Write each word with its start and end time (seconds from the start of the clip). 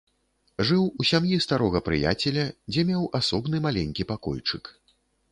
Жыў 0.67 0.85
у 1.01 1.05
сям'і 1.09 1.35
старога 1.45 1.81
прыяцеля, 1.89 2.45
дзе 2.73 2.85
меў 2.91 3.03
асобны 3.19 3.61
маленькі 3.67 4.07
пакойчык. 4.13 4.63